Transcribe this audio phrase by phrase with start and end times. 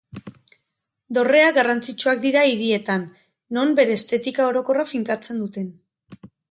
[1.17, 3.07] Dorreak garrantzitsuak dira hirietan,
[3.59, 5.75] non bere estetika orokorra finkatzen duten.